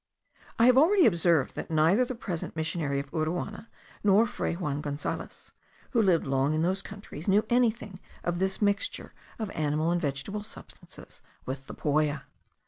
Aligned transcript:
I 0.57 0.65
have 0.65 0.79
already 0.79 1.05
observed 1.05 1.53
that 1.53 1.69
neither 1.69 2.03
the 2.05 2.15
present 2.15 2.55
missionary 2.55 2.99
of 2.99 3.11
Uruana, 3.11 3.67
nor 4.03 4.25
Fray 4.25 4.55
Juan 4.55 4.81
Gonzales, 4.81 5.51
who 5.91 6.01
lived 6.01 6.25
long 6.25 6.55
in 6.55 6.63
those 6.63 6.81
countries, 6.81 7.27
knew 7.27 7.45
anything 7.51 7.99
of 8.23 8.39
this 8.39 8.63
mixture 8.63 9.13
of 9.37 9.51
animal 9.51 9.91
and 9.91 10.01
vegetable 10.01 10.41
substances 10.43 11.21
with 11.45 11.67
the 11.67 11.75
poya. 11.75 12.23